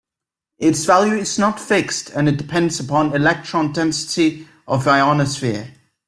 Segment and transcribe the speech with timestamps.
[0.57, 5.75] Its value is not fixed and it depends upon electron density of ionosphere.